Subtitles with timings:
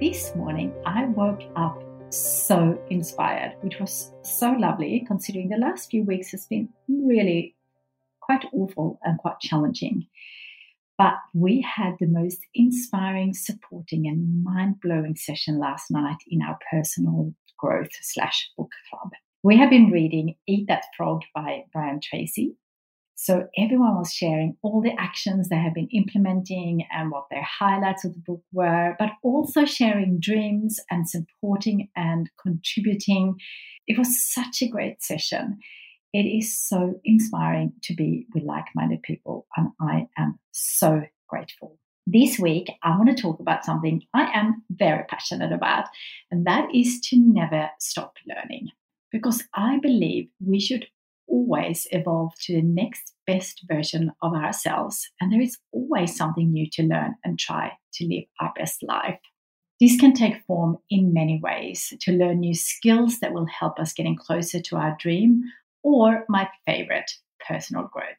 [0.00, 6.04] this morning I woke up so inspired, which was so lovely considering the last few
[6.04, 7.54] weeks has been really
[8.20, 10.06] quite awful and quite challenging.
[10.96, 16.58] But we had the most inspiring, supporting, and mind blowing session last night in our
[16.70, 19.10] personal growth slash book club.
[19.42, 22.56] We have been reading Eat That Frog by Brian Tracy,
[23.22, 28.02] so everyone was sharing all the actions they have been implementing and what their highlights
[28.02, 33.36] of the book were, but also sharing dreams and supporting and contributing.
[33.86, 35.58] It was such a great session.
[36.14, 41.78] It is so inspiring to be with like minded people, and I am so grateful.
[42.06, 45.88] This week, I want to talk about something I am very passionate about,
[46.30, 48.68] and that is to never stop learning.
[49.12, 50.86] Because I believe we should
[51.30, 56.68] always evolve to the next best version of ourselves, and there is always something new
[56.72, 59.18] to learn and try to live our best life.
[59.80, 63.94] This can take form in many ways to learn new skills that will help us
[63.94, 65.42] getting closer to our dream,
[65.82, 67.10] or my favorite,
[67.46, 68.18] personal growth,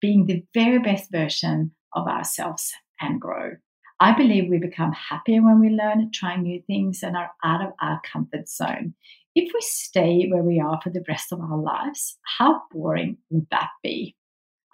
[0.00, 3.52] being the very best version of ourselves and grow.
[3.98, 7.72] I believe we become happier when we learn, try new things, and are out of
[7.80, 8.94] our comfort zone.
[9.34, 13.46] If we stay where we are for the rest of our lives, how boring would
[13.50, 14.14] that be?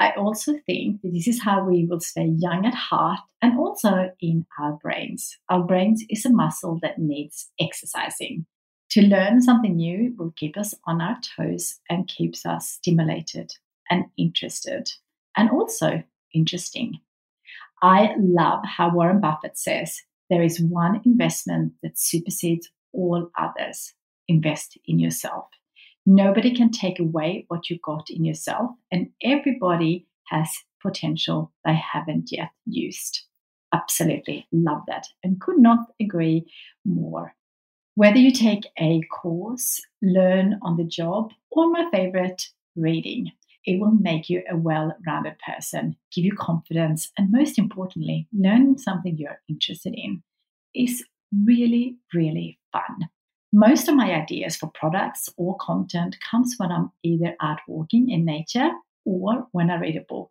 [0.00, 4.10] I also think that this is how we will stay young at heart and also
[4.20, 5.36] in our brains.
[5.48, 8.46] Our brains is a muscle that needs exercising.
[8.90, 13.52] To learn something new will keep us on our toes and keeps us stimulated
[13.90, 14.88] and interested
[15.36, 16.02] and also
[16.34, 17.00] interesting.
[17.82, 23.94] I love how Warren Buffett says there is one investment that supersedes all others,
[24.28, 25.46] invest in yourself.
[26.06, 30.50] Nobody can take away what you got in yourself, and everybody has
[30.80, 33.22] potential they haven't yet used.
[33.74, 36.46] Absolutely love that and could not agree
[36.84, 37.34] more.
[37.94, 43.32] Whether you take a course, learn on the job, or my favorite, reading,
[43.64, 48.78] it will make you a well rounded person, give you confidence, and most importantly, learn
[48.78, 50.22] something you're interested in
[50.74, 51.04] is
[51.44, 53.08] really, really fun.
[53.52, 58.26] Most of my ideas for products or content comes when I'm either out walking in
[58.26, 58.70] nature
[59.06, 60.30] or when I read a book.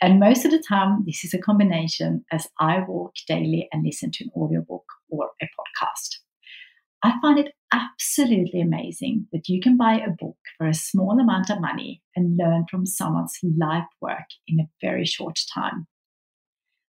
[0.00, 4.10] And most of the time, this is a combination as I walk daily and listen
[4.12, 6.16] to an audiobook or a podcast.
[7.02, 11.50] I find it absolutely amazing that you can buy a book for a small amount
[11.50, 15.86] of money and learn from someone's life work in a very short time.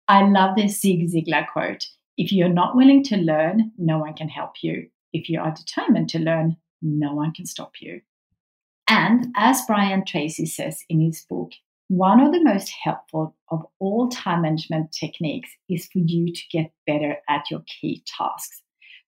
[0.08, 1.84] I love this Zig Ziglar quote
[2.18, 4.88] if you're not willing to learn, no one can help you.
[5.14, 8.02] If you are determined to learn, no one can stop you.
[8.88, 11.52] And as Brian Tracy says in his book,
[11.90, 16.72] one of the most helpful of all time management techniques is for you to get
[16.86, 18.62] better at your key tasks.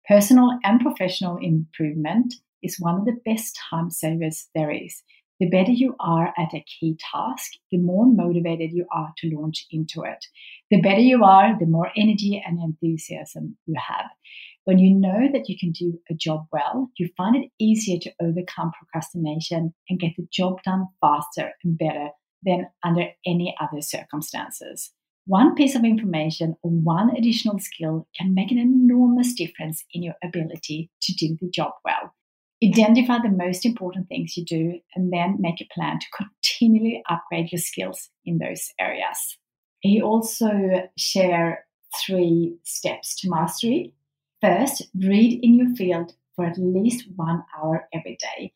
[0.07, 5.03] Personal and professional improvement is one of the best time savers there is.
[5.39, 9.65] The better you are at a key task, the more motivated you are to launch
[9.71, 10.25] into it.
[10.69, 14.09] The better you are, the more energy and enthusiasm you have.
[14.65, 18.13] When you know that you can do a job well, you find it easier to
[18.21, 22.09] overcome procrastination and get the job done faster and better
[22.43, 24.91] than under any other circumstances.
[25.27, 30.13] One piece of information or one additional skill can make an enormous difference in your
[30.23, 32.13] ability to do the job well.
[32.63, 37.51] Identify the most important things you do and then make a plan to continually upgrade
[37.51, 39.37] your skills in those areas.
[39.79, 40.51] He also
[40.95, 41.57] shared
[42.05, 43.93] three steps to mastery.
[44.45, 48.53] First, read in your field for at least one hour every day.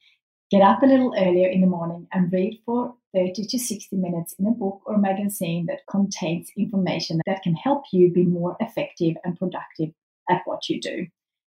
[0.51, 4.35] Get up a little earlier in the morning and read for 30 to 60 minutes
[4.37, 9.15] in a book or magazine that contains information that can help you be more effective
[9.23, 9.89] and productive
[10.29, 11.07] at what you do.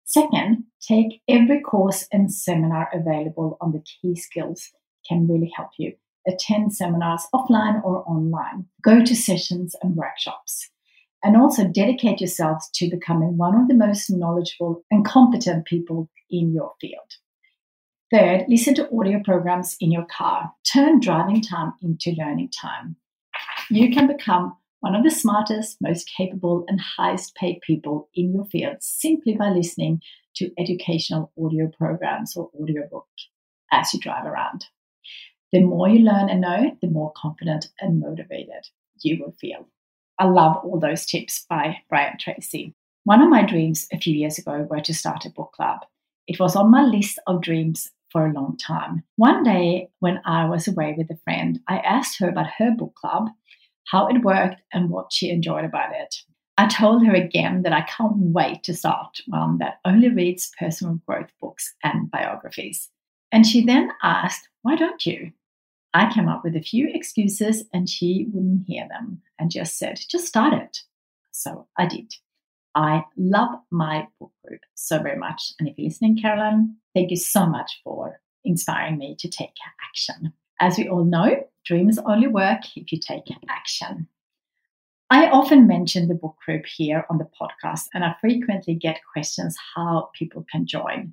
[0.05, 4.71] Second, take every course and seminar available on the key skills
[5.07, 5.93] can really help you.
[6.27, 8.65] Attend seminars offline or online.
[8.83, 10.71] Go to sessions and workshops.
[11.25, 16.53] And also dedicate yourselves to becoming one of the most knowledgeable and competent people in
[16.53, 17.13] your field.
[18.13, 20.53] Third, listen to audio programs in your car.
[20.71, 22.97] Turn driving time into learning time.
[23.71, 28.45] You can become one of the smartest, most capable, and highest paid people in your
[28.45, 30.03] field simply by listening
[30.37, 33.07] to educational audio programs or audiobook
[33.71, 34.67] as you drive around.
[35.53, 38.67] The more you learn and know, the more confident and motivated
[39.03, 39.69] you will feel.
[40.19, 42.75] I love all those tips by Brian Tracy.
[43.05, 45.81] One of my dreams a few years ago were to start a book club.
[46.27, 49.03] It was on my list of dreams for a long time.
[49.17, 52.95] One day, when I was away with a friend, I asked her about her book
[52.95, 53.31] club,
[53.91, 56.15] how it worked, and what she enjoyed about it.
[56.59, 61.01] I told her again that I can't wait to start one that only reads personal
[61.07, 62.91] growth books and biographies.
[63.33, 65.33] And she then asked, Why don't you?
[65.95, 70.01] I came up with a few excuses and she wouldn't hear them and just said,
[70.09, 70.81] Just start it.
[71.31, 72.15] So I did.
[72.75, 75.53] I love my book group so very much.
[75.59, 79.55] And if you're listening, Caroline, thank you so much for inspiring me to take
[79.87, 80.33] action.
[80.61, 84.09] As we all know, dreams only work if you take action.
[85.11, 89.59] I often mention the book group here on the podcast, and I frequently get questions
[89.75, 91.13] how people can join.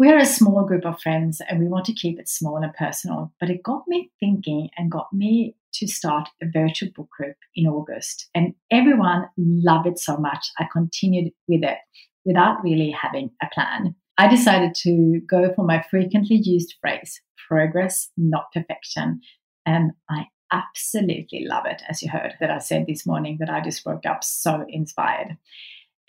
[0.00, 3.34] We're a small group of friends and we want to keep it small and personal,
[3.38, 7.66] but it got me thinking and got me to start a virtual book group in
[7.66, 8.30] August.
[8.34, 11.76] And everyone loved it so much, I continued with it
[12.24, 13.94] without really having a plan.
[14.16, 19.20] I decided to go for my frequently used phrase progress, not perfection.
[19.66, 23.60] And I absolutely love it, as you heard that I said this morning that I
[23.60, 25.36] just woke up so inspired.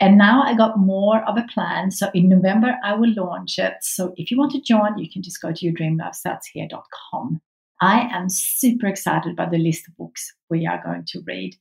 [0.02, 1.92] And now I got more of a plan.
[1.92, 3.76] So in November, I will launch it.
[3.82, 7.40] So if you want to join, you can just go to yourdreamlifestartshere.com.
[7.82, 11.56] I am super excited about the list of books we are going to read.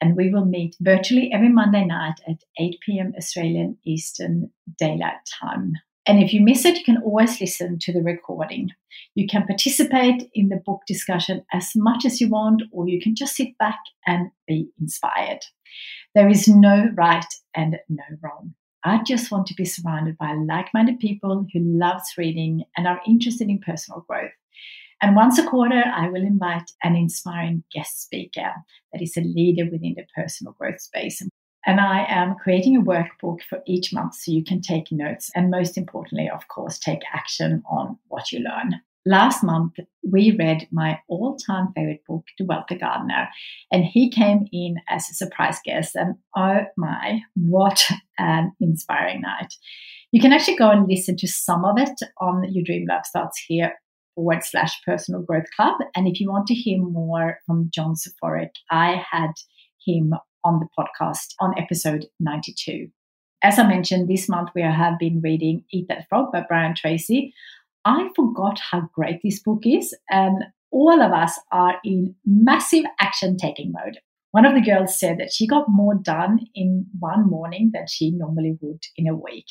[0.00, 3.12] And we will meet virtually every Monday night at 8 p.m.
[3.16, 5.74] Australian Eastern Daylight Time.
[6.06, 8.70] And if you miss it, you can always listen to the recording.
[9.14, 13.14] You can participate in the book discussion as much as you want, or you can
[13.14, 15.44] just sit back and be inspired.
[16.14, 18.54] There is no right and no wrong.
[18.84, 23.00] I just want to be surrounded by like minded people who loves reading and are
[23.06, 24.30] interested in personal growth.
[25.02, 28.52] And once a quarter, I will invite an inspiring guest speaker
[28.92, 31.20] that is a leader within the personal growth space.
[31.66, 35.50] And I am creating a workbook for each month so you can take notes and,
[35.50, 40.98] most importantly, of course, take action on what you learn last month we read my
[41.08, 43.28] all-time favorite book the wealthy gardener
[43.70, 47.88] and he came in as a surprise guest and oh my what
[48.18, 49.54] an inspiring night
[50.10, 53.40] you can actually go and listen to some of it on your dream life starts
[53.46, 53.72] here
[54.16, 58.50] forward slash personal growth club and if you want to hear more from john Soforic,
[58.70, 59.30] i had
[59.86, 60.14] him
[60.44, 62.88] on the podcast on episode 92
[63.42, 67.34] as I mentioned, this month we have been reading Eat That Frog by Brian Tracy.
[67.86, 73.36] I forgot how great this book is, and all of us are in massive action
[73.36, 73.98] taking mode.
[74.32, 78.10] One of the girls said that she got more done in one morning than she
[78.10, 79.46] normally would in a week.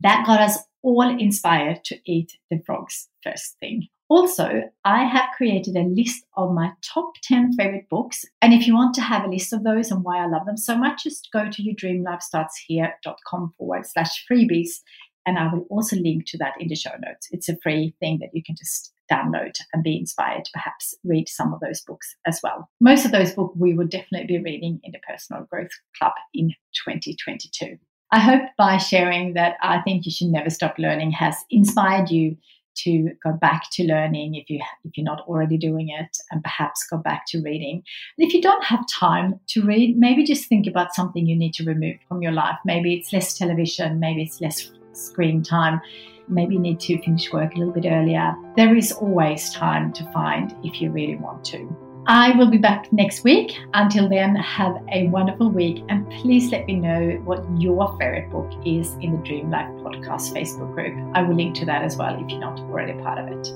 [0.00, 3.88] That got us all inspired to eat the frogs first thing.
[4.10, 8.24] Also, I have created a list of my top 10 favorite books.
[8.40, 10.56] And if you want to have a list of those and why I love them
[10.56, 14.80] so much, just go to yourdreamlifestartshere.com forward slash freebies
[15.28, 17.28] and I will also link to that in the show notes.
[17.30, 21.28] It's a free thing that you can just download and be inspired to perhaps read
[21.28, 22.70] some of those books as well.
[22.80, 26.48] Most of those books we will definitely be reading in the Personal Growth Club in
[26.86, 27.76] 2022.
[28.10, 32.38] I hope by sharing that I think you should never stop learning has inspired you
[32.84, 36.86] to go back to learning if you if you're not already doing it and perhaps
[36.88, 37.82] go back to reading
[38.16, 41.52] and if you don't have time to read maybe just think about something you need
[41.52, 45.80] to remove from your life maybe it's less television maybe it's less screen time.
[46.28, 48.34] Maybe you need to finish work a little bit earlier.
[48.56, 51.76] There is always time to find if you really want to.
[52.06, 53.52] I will be back next week.
[53.74, 58.50] Until then, have a wonderful week and please let me know what your favorite book
[58.64, 60.96] is in the Dream Life Podcast Facebook group.
[61.14, 63.48] I will link to that as well if you're not already part of it.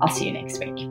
[0.00, 0.90] I'll see you next week.